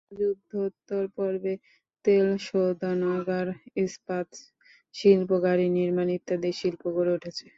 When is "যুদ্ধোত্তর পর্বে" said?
0.19-1.53